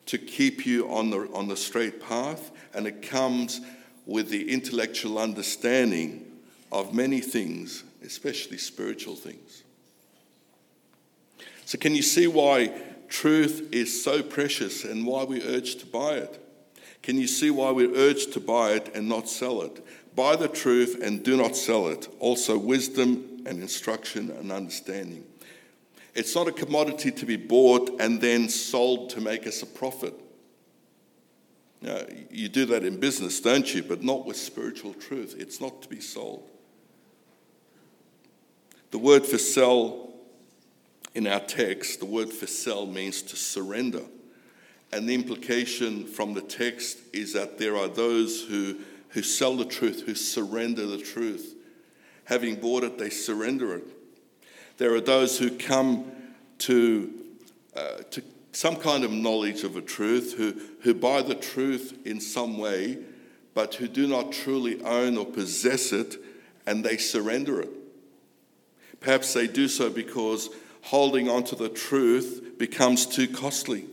[0.04, 3.62] to keep you on the, on the straight path, and it comes
[4.04, 6.30] with the intellectual understanding
[6.70, 9.62] of many things, especially spiritual things.
[11.66, 12.72] So, can you see why
[13.08, 16.40] truth is so precious and why we urge to buy it?
[17.02, 19.84] Can you see why we urge to buy it and not sell it?
[20.14, 22.08] Buy the truth and do not sell it.
[22.20, 25.24] Also, wisdom and instruction and understanding.
[26.14, 30.14] It's not a commodity to be bought and then sold to make us a profit.
[31.82, 31.98] Now,
[32.30, 33.82] you do that in business, don't you?
[33.82, 35.34] But not with spiritual truth.
[35.36, 36.48] It's not to be sold.
[38.92, 40.05] The word for sell
[41.16, 44.02] in our text, the word for sell means to surrender.
[44.92, 48.76] And the implication from the text is that there are those who,
[49.08, 51.54] who sell the truth, who surrender the truth.
[52.24, 53.84] Having bought it, they surrender it.
[54.76, 56.12] There are those who come
[56.58, 57.10] to,
[57.74, 62.20] uh, to some kind of knowledge of a truth, who, who buy the truth in
[62.20, 62.98] some way,
[63.54, 66.16] but who do not truly own or possess it,
[66.66, 67.70] and they surrender it.
[69.00, 70.50] Perhaps they do so because
[70.86, 73.86] holding on to the truth becomes too costly.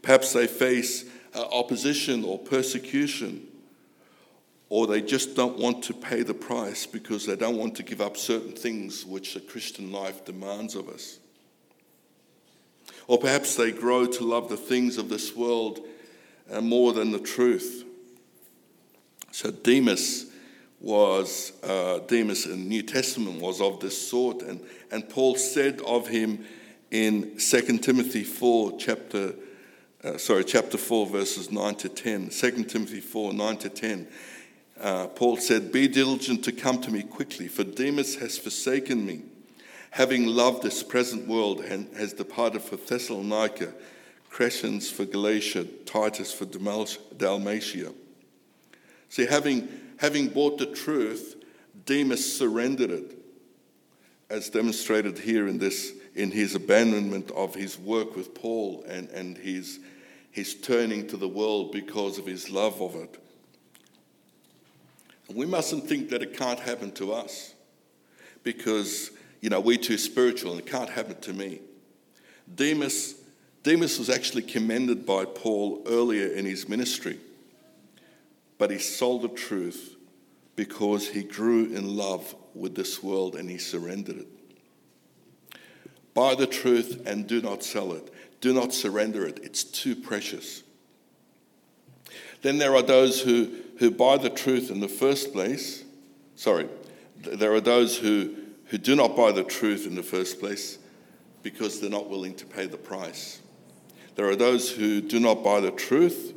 [0.00, 3.46] Perhaps they face uh, opposition or persecution
[4.68, 8.00] or they just don't want to pay the price because they don't want to give
[8.00, 11.18] up certain things which the Christian life demands of us.
[13.08, 15.80] Or perhaps they grow to love the things of this world
[16.50, 17.84] uh, more than the truth.
[19.32, 20.26] So Demas
[20.84, 25.80] was, uh, Demas in the New Testament was of this sort, and, and Paul said
[25.80, 26.44] of him
[26.90, 29.34] in 2 Timothy 4, chapter,
[30.04, 32.28] uh, sorry, chapter 4, verses 9 to 10.
[32.28, 34.08] 2 Timothy 4, 9 to 10
[34.80, 39.22] uh, Paul said, Be diligent to come to me quickly, for Demas has forsaken me,
[39.90, 43.72] having loved this present world, and has departed for Thessalonica,
[44.30, 47.92] Crescens for Galatia, Titus for Dalmatia.
[49.08, 49.68] See, having,
[50.04, 51.42] having bought the truth,
[51.86, 53.18] Demas surrendered it,
[54.28, 59.38] as demonstrated here in, this, in his abandonment of his work with Paul and, and
[59.38, 59.80] his,
[60.30, 63.18] his turning to the world because of his love of it.
[65.34, 67.54] We mustn't think that it can't happen to us
[68.42, 71.60] because, you know, we're too spiritual and it can't happen to me.
[72.54, 73.14] Demas,
[73.62, 77.18] Demas was actually commended by Paul earlier in his ministry,
[78.58, 79.93] but he sold the truth
[80.56, 84.28] because he grew in love with this world and he surrendered it.
[86.14, 88.12] Buy the truth and do not sell it.
[88.40, 89.40] Do not surrender it.
[89.42, 90.62] It's too precious.
[92.42, 95.84] Then there are those who who buy the truth in the first place,
[96.36, 96.68] sorry,
[97.18, 98.34] there are those who,
[98.66, 100.78] who do not buy the truth in the first place
[101.42, 103.40] because they're not willing to pay the price.
[104.14, 106.34] There are those who do not buy the truth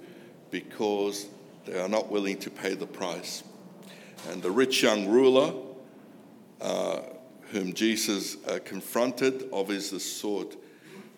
[0.50, 1.28] because
[1.66, 3.44] they are not willing to pay the price.
[4.30, 5.54] And the rich young ruler,
[6.62, 7.02] uh,
[7.52, 10.56] whom Jesus uh, confronted, of is the sort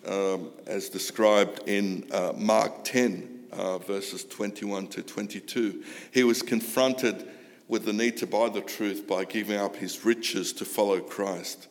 [0.06, 5.82] um, as described in uh, Mark 10, uh, verses 21 to 22.
[6.12, 7.28] He was confronted
[7.68, 11.68] with the need to buy the truth by giving up his riches to follow Christ.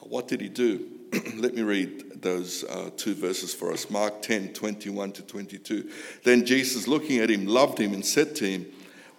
[0.00, 0.86] What did he do?
[1.36, 5.90] Let me read those uh, two verses for us Mark 10 21 to 22.
[6.24, 8.66] Then Jesus, looking at him, loved him and said to him,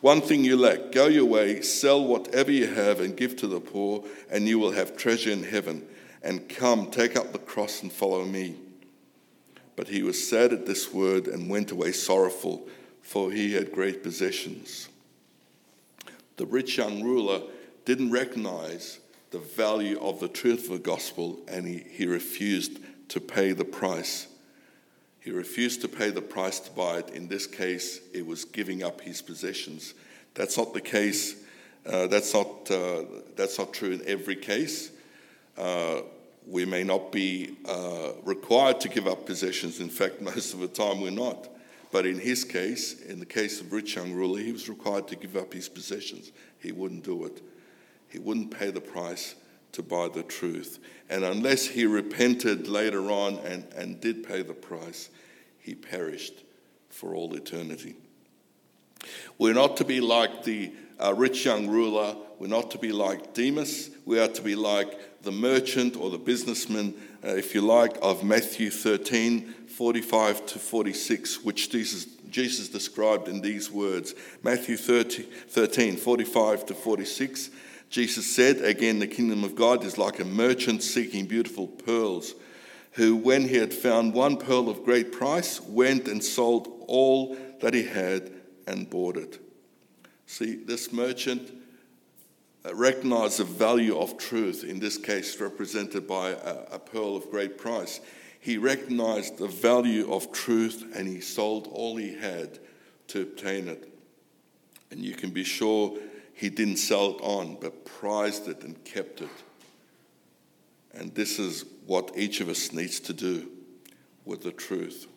[0.02, 3.60] One thing you lack, go your way, sell whatever you have and give to the
[3.60, 5.88] poor, and you will have treasure in heaven.
[6.24, 8.56] And come, take up the cross and follow me.
[9.76, 12.68] But he was sad at this word and went away sorrowful,
[13.02, 14.90] for he had great possessions.
[16.38, 17.42] The rich young ruler
[17.86, 23.20] didn't recognize the value of the truth of the gospel and he, he refused to
[23.20, 24.28] pay the price.
[25.22, 27.12] He refused to pay the price to buy it.
[27.12, 29.94] In this case, it was giving up his possessions.
[30.34, 31.36] That's not the case.
[31.86, 33.04] Uh, that's, not, uh,
[33.36, 34.92] that's not true in every case.
[35.56, 36.02] Uh,
[36.48, 39.80] we may not be uh, required to give up possessions.
[39.80, 41.50] In fact, most of the time we're not.
[41.92, 45.16] But in his case, in the case of rich young ruler, he was required to
[45.16, 46.32] give up his possessions.
[46.60, 47.42] He wouldn't do it.
[48.08, 49.36] He wouldn't pay the price
[49.74, 50.80] to buy the truth.
[51.10, 55.10] And unless he repented later on and, and did pay the price,
[55.60, 56.44] he perished
[56.90, 57.96] for all eternity.
[59.38, 62.16] We're not to be like the uh, rich young ruler.
[62.40, 63.90] We're not to be like Demas.
[64.06, 68.24] We are to be like the merchant or the businessman, uh, if you like, of
[68.24, 74.14] Matthew 13 45 to 46, which Jesus, Jesus described in these words.
[74.44, 77.50] Matthew 30, 13 45 to 46.
[77.92, 82.34] Jesus said, Again, the kingdom of God is like a merchant seeking beautiful pearls,
[82.94, 87.74] who, when he had found one pearl of great price, went and sold all that
[87.74, 88.32] he had
[88.66, 89.40] and bought it.
[90.26, 91.52] See, this merchant
[92.66, 97.30] uh, recognized the value of truth, in this case represented by a, a pearl of
[97.30, 98.00] great price.
[98.40, 102.60] He recognized the value of truth and he sold all he had
[103.10, 103.94] to obtain it.
[104.92, 105.98] And you can be sure
[106.34, 109.30] he didn't sell it on, but prized it and kept it.
[110.94, 113.50] And this is what each of us needs to do
[114.26, 115.08] with the truth.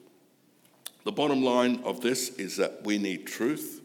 [1.05, 3.83] The bottom line of this is that we need truth.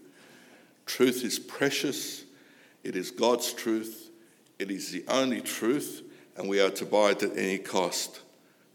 [0.85, 2.23] Truth is precious,
[2.83, 4.09] it is God's truth,
[4.57, 6.01] it is the only truth,
[6.35, 8.21] and we are to buy it at any cost,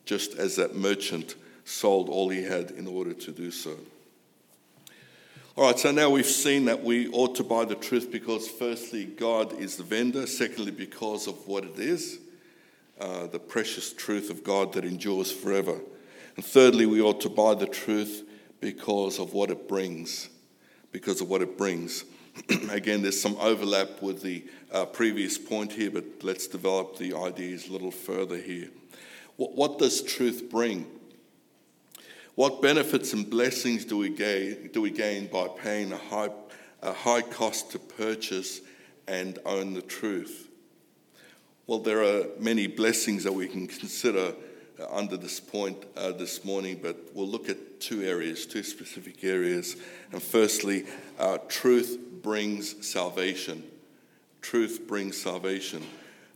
[0.05, 3.77] just as that merchant sold all he had in order to do so.
[5.57, 9.05] All right, so now we've seen that we ought to buy the truth because, firstly,
[9.05, 10.27] God is the vendor.
[10.27, 12.19] Secondly, because of what it is,
[13.01, 15.79] uh, the precious truth of God that endures forever.
[16.35, 18.29] And thirdly, we ought to buy the truth
[18.61, 20.29] because of what it brings.
[20.91, 22.05] Because of what it brings.
[22.69, 27.69] Again, there's some overlap with the uh, previous point here, but let's develop the ideas
[27.69, 28.71] a little further here.
[29.37, 30.85] What, what does truth bring?
[32.35, 36.31] What benefits and blessings do we gain, do we gain by paying a high,
[36.83, 38.61] a high cost to purchase
[39.07, 40.49] and own the truth?
[41.69, 44.35] Well, there are many blessings that we can consider
[44.81, 49.23] uh, under this point uh, this morning, but we'll look at two areas, two specific
[49.23, 49.77] areas.
[50.11, 50.87] And firstly,
[51.21, 53.63] uh, truth brings salvation.
[54.43, 55.87] Truth brings salvation.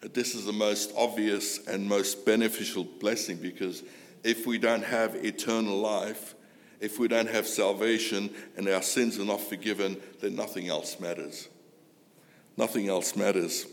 [0.00, 3.82] This is the most obvious and most beneficial blessing because
[4.24, 6.34] if we don't have eternal life,
[6.80, 11.48] if we don't have salvation and our sins are not forgiven, then nothing else matters.
[12.56, 13.66] Nothing else matters.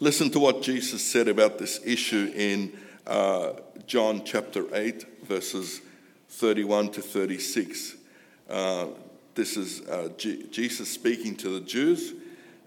[0.00, 3.54] Listen to what Jesus said about this issue in uh,
[3.86, 5.80] John chapter 8, verses
[6.28, 7.96] 31 to 36.
[8.48, 8.86] Uh,
[9.34, 12.14] this is uh, G- Jesus speaking to the Jews.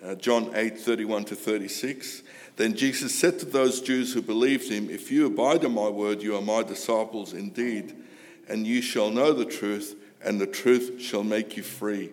[0.03, 2.23] Uh, John 8, 31 to 36.
[2.61, 6.21] Then Jesus said to those Jews who believed him, If you abide in my word,
[6.21, 7.95] you are my disciples indeed,
[8.47, 12.11] and you shall know the truth, and the truth shall make you free.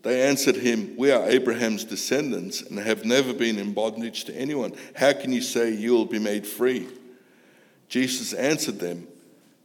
[0.00, 4.72] They answered him, We are Abraham's descendants and have never been in bondage to anyone.
[4.96, 6.88] How can you say you will be made free?
[7.90, 9.06] Jesus answered them,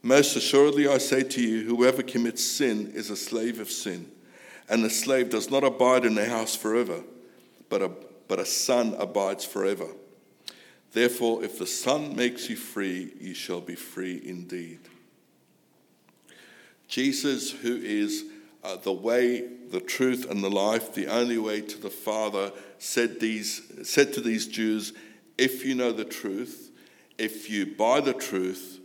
[0.02, 4.12] Most assuredly I say to you, whoever commits sin is a slave of sin,
[4.68, 7.02] and the slave does not abide in the house forever,
[7.70, 7.92] but a
[8.34, 9.86] but a son abides forever.
[10.92, 14.80] Therefore, if the Son makes you free, you shall be free indeed.
[16.88, 18.26] Jesus, who is
[18.64, 23.20] uh, the way, the truth, and the life, the only way to the Father, said,
[23.20, 24.94] these, said to these Jews,
[25.38, 26.72] If you know the truth,
[27.20, 28.80] if you buy the truth,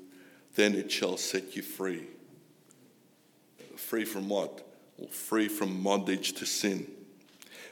[0.57, 2.07] then it shall set you free.
[3.77, 4.69] Free from what?
[4.99, 6.98] Well, free from bondage to sin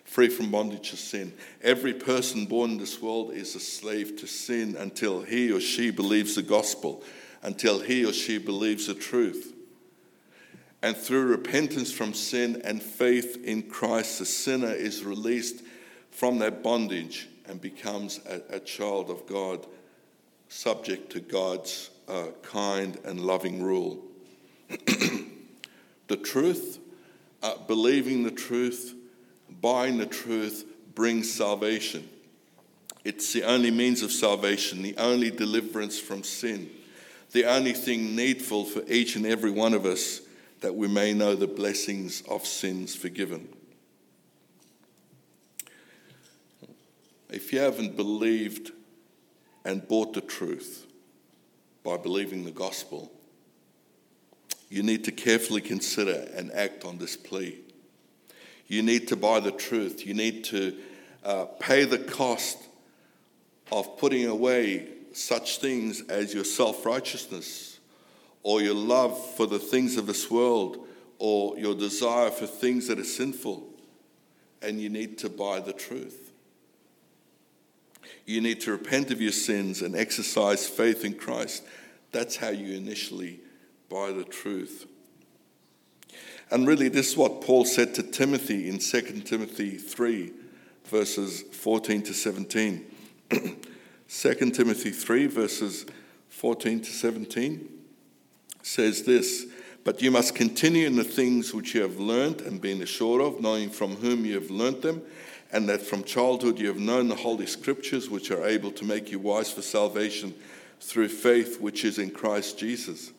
[0.06, 1.32] free from bondage to sin.
[1.62, 5.90] Every person born in this world is a slave to sin until he or she
[5.90, 7.02] believes the gospel,
[7.42, 9.52] until he or she believes the truth.
[10.82, 15.62] And through repentance from sin and faith in Christ, the sinner is released
[16.10, 19.66] from that bondage and becomes a, a child of God,
[20.48, 24.02] subject to God's uh, kind and loving rule.
[24.68, 26.78] the truth,
[27.42, 28.95] uh, believing the truth,
[29.48, 32.08] buying the truth brings salvation.
[33.04, 36.70] It's the only means of salvation, the only deliverance from sin,
[37.32, 40.20] the only thing needful for each and every one of us
[40.60, 43.48] that we may know the blessings of sins forgiven.
[47.36, 48.72] if you haven't believed
[49.64, 50.86] and bought the truth
[51.84, 53.12] by believing the gospel,
[54.68, 57.58] you need to carefully consider and act on this plea.
[58.66, 60.06] You need to buy the truth.
[60.06, 60.76] You need to
[61.24, 62.58] uh, pay the cost
[63.70, 67.78] of putting away such things as your self righteousness
[68.42, 70.86] or your love for the things of this world
[71.18, 73.64] or your desire for things that are sinful.
[74.62, 76.32] And you need to buy the truth.
[78.24, 81.64] You need to repent of your sins and exercise faith in Christ.
[82.12, 83.40] That's how you initially
[83.88, 84.86] buy the truth.
[86.50, 90.32] And really, this is what Paul said to Timothy in 2 Timothy 3,
[90.84, 92.84] verses 14 to 17.
[93.30, 95.86] 2 Timothy 3, verses
[96.28, 97.68] 14 to 17
[98.66, 99.46] says this
[99.84, 103.40] But you must continue in the things which you have learned and been assured of,
[103.40, 105.02] knowing from whom you have learnt them,
[105.52, 109.10] and that from childhood you have known the Holy Scriptures, which are able to make
[109.10, 110.34] you wise for salvation
[110.80, 113.12] through faith which is in Christ Jesus.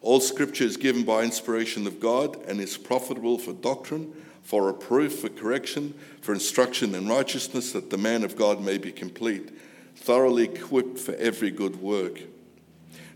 [0.00, 5.20] All scripture is given by inspiration of God and is profitable for doctrine, for reproof,
[5.20, 9.50] for correction, for instruction in righteousness, that the man of God may be complete,
[9.96, 12.20] thoroughly equipped for every good work.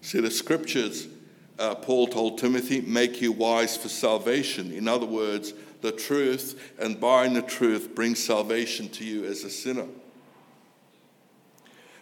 [0.00, 1.06] See, the scriptures,
[1.58, 4.72] uh, Paul told Timothy, make you wise for salvation.
[4.72, 5.52] In other words,
[5.82, 9.86] the truth and buying the truth brings salvation to you as a sinner.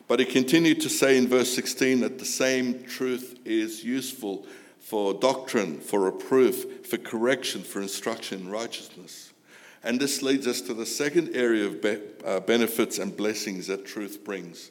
[0.07, 4.47] But he continued to say in verse 16 that the same truth is useful
[4.89, 9.35] for doctrine, for reproof, for correction, for instruction in righteousness.
[9.85, 13.85] And this leads us to the second area of be- uh, benefits and blessings that
[13.85, 14.71] truth brings.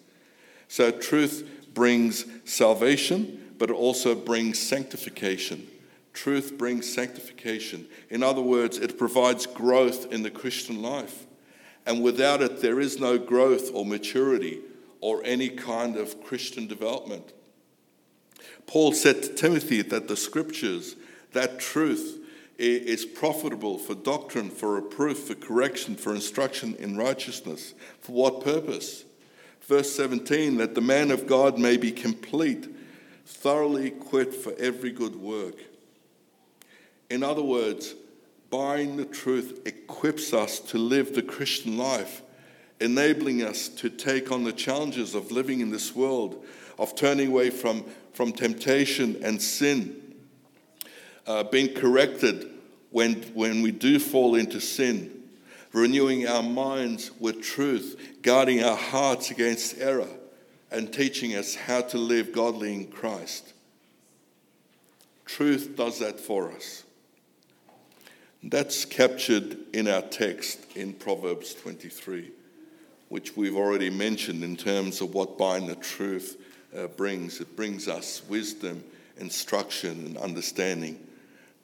[0.70, 5.68] So, truth brings salvation, but it also brings sanctification.
[6.14, 7.86] Truth brings sanctification.
[8.10, 11.28] In other words, it provides growth in the Christian life.
[11.86, 14.62] And without it, there is no growth or maturity
[15.00, 17.34] or any kind of Christian development.
[18.68, 20.96] Paul said to Timothy that the scriptures,
[21.32, 22.20] that truth,
[22.58, 27.74] is profitable for doctrine, for reproof, for correction, for instruction in righteousness.
[28.02, 29.06] For what purpose?
[29.62, 32.68] Verse 17, that the man of God may be complete,
[33.26, 35.56] thoroughly equipped for every good work.
[37.10, 37.94] In other words,
[38.50, 42.22] buying the truth equips us to live the Christian life,
[42.80, 46.44] enabling us to take on the challenges of living in this world,
[46.78, 47.84] of turning away from
[48.18, 49.96] from temptation and sin,
[51.28, 52.50] uh, being corrected
[52.90, 55.22] when, when we do fall into sin,
[55.72, 60.08] renewing our minds with truth, guarding our hearts against error,
[60.72, 63.54] and teaching us how to live godly in Christ.
[65.26, 66.86] Truth does that for us.
[68.42, 72.32] That's captured in our text in Proverbs 23,
[73.10, 76.36] which we've already mentioned in terms of what buying the truth
[76.78, 77.42] uh, brings.
[77.42, 78.84] It brings us wisdom,
[79.18, 81.00] instruction, and understanding.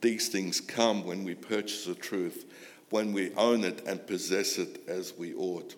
[0.01, 2.45] These things come when we purchase the truth,
[2.89, 5.75] when we own it and possess it as we ought.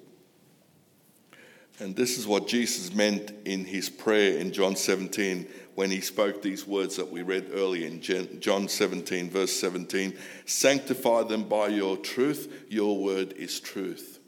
[1.80, 6.42] And this is what Jesus meant in his prayer in John 17 when he spoke
[6.42, 11.98] these words that we read earlier in John 17, verse 17 Sanctify them by your
[11.98, 14.20] truth, your word is truth.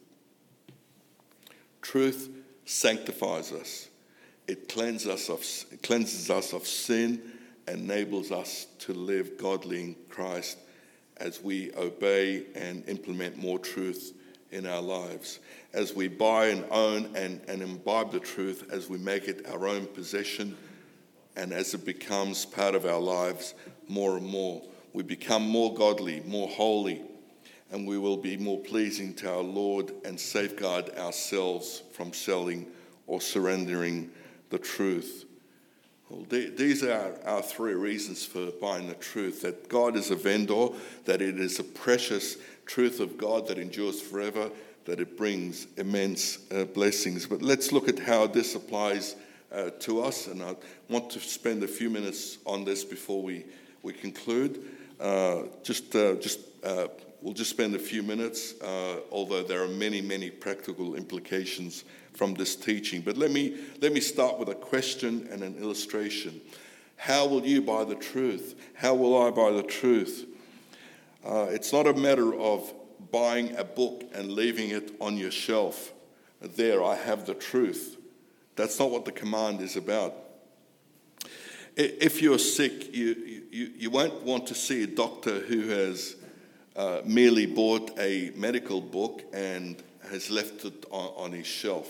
[1.82, 2.30] Truth
[2.66, 3.87] sanctifies us.
[4.48, 7.22] It cleanses us of, cleanses us of sin,
[7.68, 10.58] enables us to live godly in Christ
[11.18, 14.14] as we obey and implement more truth
[14.52, 15.40] in our lives.
[15.74, 19.68] As we buy and own and, and imbibe the truth, as we make it our
[19.68, 20.56] own possession,
[21.36, 23.54] and as it becomes part of our lives
[23.88, 24.62] more and more,
[24.94, 27.02] we become more godly, more holy,
[27.72, 32.66] and we will be more pleasing to our Lord and safeguard ourselves from selling
[33.08, 34.10] or surrendering
[34.50, 35.26] the truth.
[36.10, 40.70] Well, these are our three reasons for buying the truth that God is a vendor,
[41.04, 44.50] that it is a precious truth of God that endures forever,
[44.86, 47.26] that it brings immense uh, blessings.
[47.26, 49.18] But let's look at how this applies
[49.52, 50.56] uh, to us, and I
[50.90, 53.46] want to spend a few minutes on this before we,
[53.84, 54.64] we conclude.
[55.00, 56.88] Uh, just, uh, just uh,
[57.22, 62.34] we'll just spend a few minutes, uh, although there are many, many practical implications from
[62.34, 63.02] this teaching.
[63.02, 66.42] But let me, let me start with a question and an illustration.
[66.96, 68.56] How will you buy the truth?
[68.74, 70.26] How will I buy the truth?
[71.26, 72.74] Uh, it's not a matter of
[73.12, 75.94] buying a book and leaving it on your shelf.
[76.42, 77.98] There, I have the truth.
[78.56, 80.14] That's not what the command is about.
[81.76, 86.16] If you're sick, you, you, you won't want to see a doctor who has
[86.78, 91.90] uh, merely bought a medical book and has left it on, on his shelf.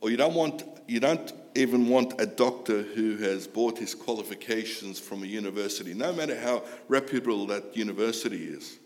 [0.00, 4.98] Or you don't want you don't even want a doctor who has bought his qualifications
[4.98, 8.78] from a university, no matter how reputable that university is.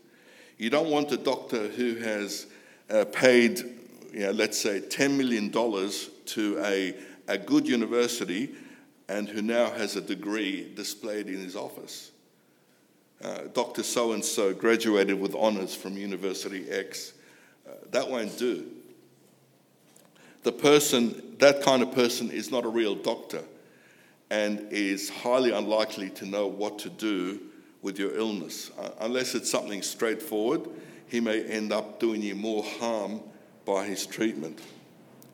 [0.58, 2.46] You don't want a doctor who has
[2.90, 3.58] uh, paid,
[4.12, 6.94] you know, let's say, $10 million to a,
[7.26, 8.54] a good university
[9.08, 12.12] and who now has a degree displayed in his office.
[13.22, 13.82] Uh, Dr.
[13.82, 17.14] So and so graduated with honors from University X.
[17.68, 18.66] Uh, that won't do.
[20.44, 23.42] The person, that kind of person, is not a real doctor
[24.30, 27.40] and is highly unlikely to know what to do
[27.82, 28.70] with your illness.
[28.78, 30.68] Uh, unless it's something straightforward,
[31.06, 33.20] he may end up doing you more harm
[33.64, 34.60] by his treatment.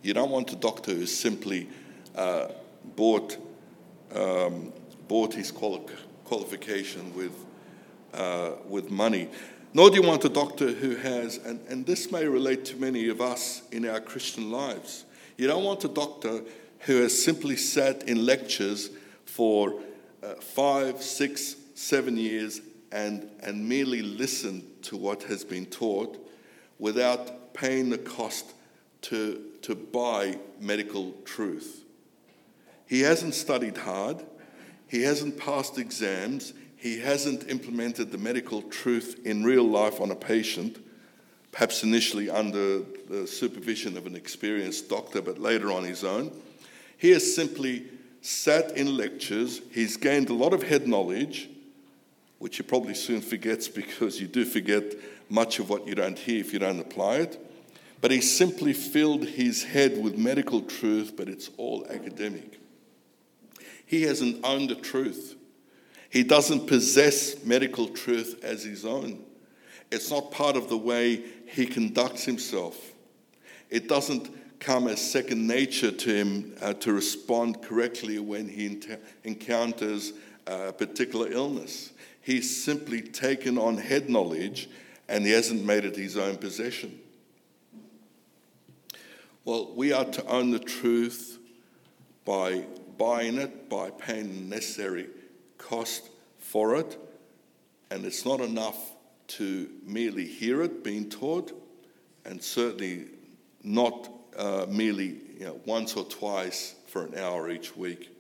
[0.03, 1.69] You don't want a doctor who simply
[2.15, 2.49] uh,
[2.97, 3.37] bought,
[4.15, 4.73] um,
[5.09, 5.83] bought his quali-
[6.25, 7.33] qualification with,
[8.15, 9.29] uh, with money.
[9.73, 13.09] Nor do you want a doctor who has, and, and this may relate to many
[13.09, 15.05] of us in our Christian lives,
[15.37, 16.43] you don't want a doctor
[16.81, 18.91] who has simply sat in lectures
[19.25, 19.81] for
[20.23, 22.61] uh, five, six, seven years
[22.93, 26.25] and, and merely listened to what has been taught
[26.79, 28.55] without paying the cost
[29.03, 31.85] to, to buy medical truth.
[32.87, 34.25] He hasn't studied hard,
[34.87, 36.53] he hasn't passed exams,
[36.85, 40.77] he hasn't implemented the medical truth in real life on a patient,
[41.51, 46.31] perhaps initially under the supervision of an experienced doctor, but later on his own.
[46.99, 47.87] He has simply
[48.21, 51.49] sat in lectures, he's gained a lot of head knowledge,
[52.39, 54.85] which he probably soon forgets because you do forget
[55.31, 57.41] much of what you don't hear if you don't apply it.
[58.03, 62.61] But he simply filled his head with medical truth, but it's all academic.
[63.87, 65.37] He hasn't owned the truth.
[66.15, 69.25] He doesn't possess medical truth as his own.
[69.91, 72.93] It's not part of the way he conducts himself.
[73.69, 78.81] It doesn't come as second nature to him uh, to respond correctly when he
[79.25, 80.13] encounters
[80.47, 81.91] a particular illness.
[82.23, 84.71] He's simply taken on head knowledge
[85.09, 86.97] and he hasn't made it his own possession.
[89.45, 91.41] Well, we are to own the truth
[92.25, 92.67] by
[92.99, 95.09] buying it, by paying the necessary
[95.65, 96.99] cost for it.
[97.91, 98.93] And it's not enough
[99.27, 101.53] to merely hear it being taught,
[102.25, 103.07] and certainly
[103.63, 108.11] not uh, merely you know, once or twice for an hour each week.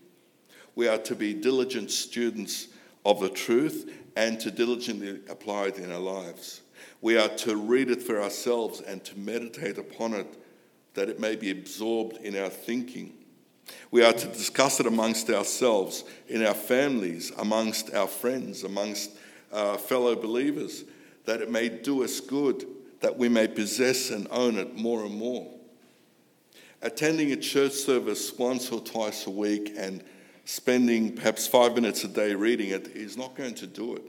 [0.74, 2.68] We are to be diligent students
[3.04, 6.62] of the truth and to diligently apply it in our lives.
[7.00, 10.38] We are to read it for ourselves and to meditate upon it
[10.94, 13.12] that it may be absorbed in our thinking.
[13.90, 19.12] We are to discuss it amongst ourselves, in our families, amongst our friends, amongst
[19.52, 20.84] our fellow believers,
[21.24, 22.66] that it may do us good,
[23.00, 25.50] that we may possess and own it more and more.
[26.82, 30.04] Attending a church service once or twice a week and
[30.44, 34.02] spending perhaps five minutes a day reading it is not going to do it.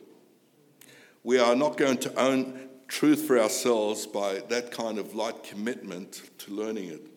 [1.24, 6.22] We are not going to own truth for ourselves by that kind of light commitment
[6.40, 7.15] to learning it.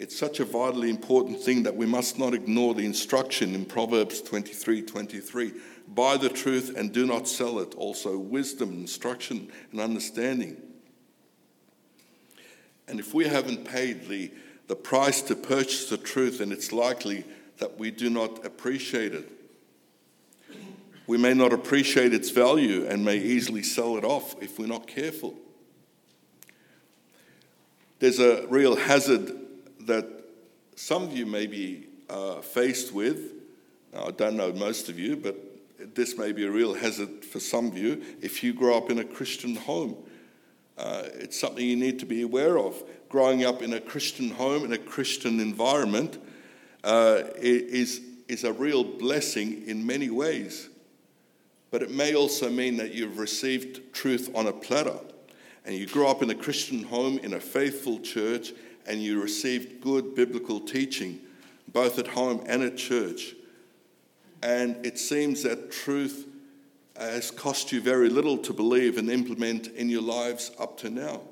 [0.00, 4.22] It's such a vitally important thing that we must not ignore the instruction in Proverbs
[4.22, 5.52] 23 23.
[5.88, 7.74] Buy the truth and do not sell it.
[7.74, 10.56] Also, wisdom, instruction, and understanding.
[12.88, 14.32] And if we haven't paid the,
[14.68, 17.24] the price to purchase the truth, then it's likely
[17.58, 19.30] that we do not appreciate it.
[21.06, 24.86] We may not appreciate its value and may easily sell it off if we're not
[24.86, 25.34] careful.
[27.98, 29.39] There's a real hazard
[29.90, 30.06] that
[30.76, 33.32] some of you may be uh, faced with.
[33.92, 35.36] Now, I don't know most of you, but
[35.94, 38.98] this may be a real hazard for some of you if you grow up in
[38.98, 39.96] a Christian home.
[40.78, 42.82] Uh, it's something you need to be aware of.
[43.08, 46.18] Growing up in a Christian home, in a Christian environment,
[46.84, 50.68] uh, is, is a real blessing in many ways.
[51.70, 54.98] But it may also mean that you've received truth on a platter
[55.64, 58.52] and you grow up in a Christian home, in a faithful church,
[58.86, 61.20] and you received good biblical teaching,
[61.72, 63.34] both at home and at church.
[64.42, 66.26] And it seems that truth
[66.96, 71.22] has cost you very little to believe and implement in your lives up to now.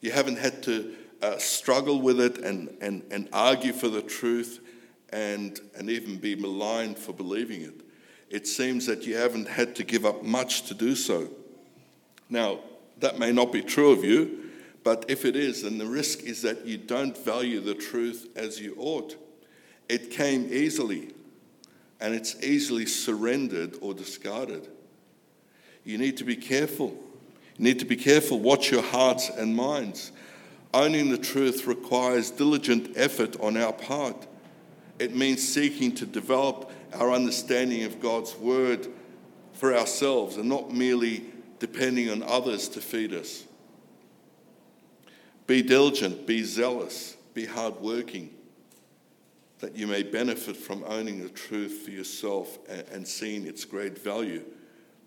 [0.00, 4.60] You haven't had to uh, struggle with it and, and, and argue for the truth
[5.10, 7.80] and, and even be maligned for believing it.
[8.28, 11.28] It seems that you haven't had to give up much to do so.
[12.28, 12.60] Now,
[12.98, 14.45] that may not be true of you,
[14.86, 18.60] but if it is, then the risk is that you don't value the truth as
[18.60, 19.16] you ought.
[19.88, 21.12] It came easily,
[22.00, 24.68] and it's easily surrendered or discarded.
[25.82, 26.96] You need to be careful.
[27.56, 28.38] You need to be careful.
[28.38, 30.12] Watch your hearts and minds.
[30.72, 34.28] Owning the truth requires diligent effort on our part.
[35.00, 38.86] It means seeking to develop our understanding of God's word
[39.52, 41.24] for ourselves and not merely
[41.58, 43.45] depending on others to feed us.
[45.46, 48.30] Be diligent, be zealous, be hardworking,
[49.60, 52.58] that you may benefit from owning the truth for yourself
[52.92, 54.42] and seeing its great value,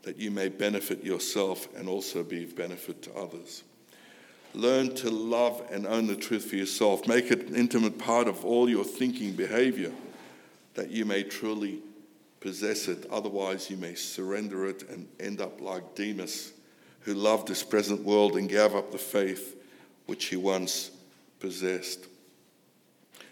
[0.04, 3.64] that you may benefit yourself and also be of benefit to others.
[4.54, 7.08] Learn to love and own the truth for yourself.
[7.08, 9.92] Make it an intimate part of all your thinking behavior
[10.74, 11.80] that you may truly
[12.40, 13.06] possess it.
[13.12, 16.54] Otherwise, you may surrender it and end up like Demas,
[17.02, 19.59] who loved this present world and gave up the faith
[20.10, 20.90] which he once
[21.40, 22.08] possessed.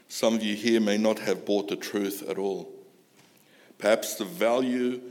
[0.08, 2.72] Some of you here may not have bought the truth at all.
[3.80, 5.02] Perhaps the value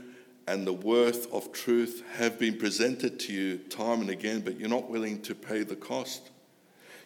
[0.47, 4.69] and the worth of truth have been presented to you time and again, but you're
[4.69, 6.29] not willing to pay the cost.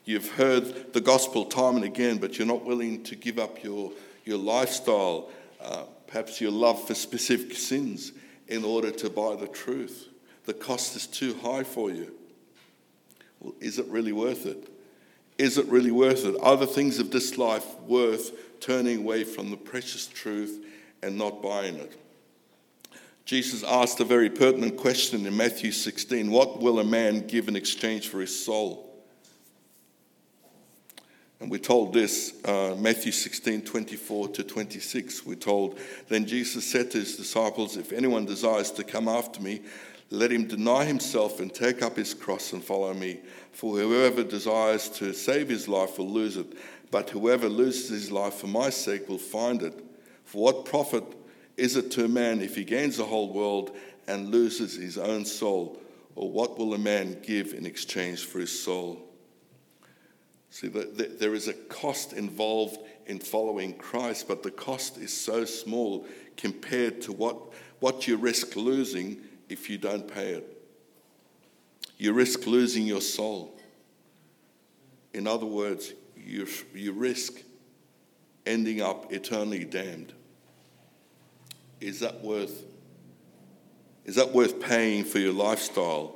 [0.05, 3.91] You've heard the gospel time and again, but you're not willing to give up your,
[4.26, 8.12] your lifestyle, uh, perhaps your love for specific sins,
[8.47, 10.09] in order to buy the truth.
[10.45, 12.14] The cost is too high for you.
[13.41, 14.69] Well, is it really worth it?
[15.37, 16.35] Is it really worth it?
[16.41, 20.63] Are the things of this life worth turning away from the precious truth
[21.01, 21.97] and not buying it?
[23.25, 27.55] Jesus asked a very pertinent question in Matthew 16 What will a man give in
[27.55, 28.87] exchange for his soul?
[31.39, 35.25] And we're told this, uh, Matthew 16, 24 to 26.
[35.25, 39.61] We're told, Then Jesus said to his disciples, If anyone desires to come after me,
[40.12, 43.22] let him deny himself and take up his cross and follow me.
[43.53, 46.53] For whoever desires to save his life will lose it,
[46.91, 49.74] but whoever loses his life for my sake will find it.
[50.26, 51.05] For what profit
[51.55, 53.72] is it to a man if he gains the whole world
[54.05, 55.82] and loses his own soul?
[56.16, 59.01] Or what will a man give in exchange for his soul?
[60.49, 66.05] See, there is a cost involved in following Christ, but the cost is so small
[66.36, 67.38] compared to what,
[67.80, 70.57] what you risk losing if you don't pay it.
[71.97, 73.59] You risk losing your soul.
[75.13, 77.33] In other words, you, you risk
[78.45, 80.13] ending up eternally damned.
[81.79, 82.63] Is that worth
[84.03, 86.15] is that worth paying for your lifestyle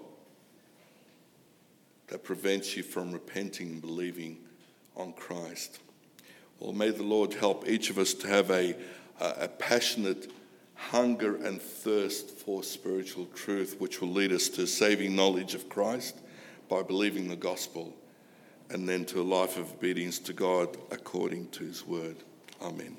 [2.08, 4.40] that prevents you from repenting and believing
[4.96, 5.80] on Christ?
[6.60, 8.76] Well, may the Lord help each of us to have a,
[9.20, 10.32] a passionate
[10.76, 16.18] hunger and thirst for spiritual truth, which will lead us to saving knowledge of Christ
[16.70, 17.94] by believing the gospel,
[18.70, 22.18] and then to a life of obedience to God according to his word.
[22.62, 22.94] Amen.